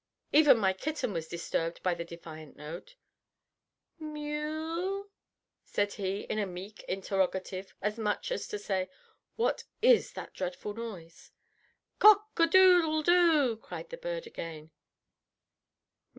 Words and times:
Even 0.33 0.57
my 0.57 0.73
kitten 0.73 1.13
was 1.13 1.27
disturbed 1.27 1.83
by 1.83 1.93
the 1.93 2.03
defiant 2.03 2.55
note. 2.57 2.95
"M 4.01 4.17
e 4.17 4.31
w?" 4.35 5.11
said 5.63 5.93
he, 5.93 6.21
in 6.21 6.39
a 6.39 6.47
meek 6.47 6.81
interrogative, 6.87 7.75
as 7.83 7.99
much 7.99 8.31
as 8.31 8.47
to 8.47 8.57
say, 8.57 8.89
"What 9.35 9.63
is 9.79 10.13
that 10.13 10.33
dreadful 10.33 10.73
noise?" 10.73 11.29
"Cock 11.99 12.31
a 12.37 12.47
doodle 12.47 13.03
do," 13.03 13.57
cried 13.57 13.91
the 13.91 13.97
bird 13.97 14.25
again. 14.25 14.71